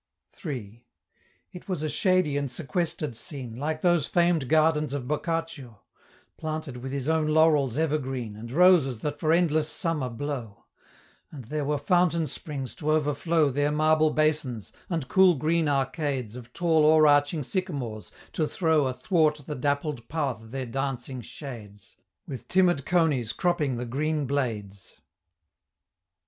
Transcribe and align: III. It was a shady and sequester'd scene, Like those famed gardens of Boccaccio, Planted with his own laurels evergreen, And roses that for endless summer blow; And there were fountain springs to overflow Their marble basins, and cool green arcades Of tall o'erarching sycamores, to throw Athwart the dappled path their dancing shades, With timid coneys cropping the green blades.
III. 0.43 0.83
It 1.51 1.69
was 1.69 1.83
a 1.83 1.87
shady 1.87 2.35
and 2.35 2.49
sequester'd 2.51 3.15
scene, 3.15 3.55
Like 3.57 3.81
those 3.81 4.07
famed 4.07 4.49
gardens 4.49 4.95
of 4.95 5.07
Boccaccio, 5.07 5.79
Planted 6.37 6.77
with 6.77 6.91
his 6.91 7.07
own 7.07 7.27
laurels 7.27 7.77
evergreen, 7.77 8.35
And 8.35 8.51
roses 8.51 9.01
that 9.01 9.19
for 9.19 9.31
endless 9.31 9.69
summer 9.69 10.09
blow; 10.09 10.65
And 11.29 11.43
there 11.45 11.65
were 11.65 11.77
fountain 11.77 12.25
springs 12.25 12.73
to 12.77 12.89
overflow 12.89 13.51
Their 13.51 13.69
marble 13.71 14.09
basins, 14.09 14.73
and 14.89 15.07
cool 15.07 15.35
green 15.35 15.69
arcades 15.69 16.35
Of 16.35 16.51
tall 16.51 16.83
o'erarching 16.83 17.43
sycamores, 17.43 18.11
to 18.33 18.47
throw 18.47 18.87
Athwart 18.87 19.41
the 19.45 19.53
dappled 19.53 20.09
path 20.09 20.39
their 20.49 20.65
dancing 20.65 21.21
shades, 21.21 21.95
With 22.27 22.47
timid 22.47 22.87
coneys 22.87 23.33
cropping 23.33 23.75
the 23.77 23.85
green 23.85 24.25
blades. 24.25 24.99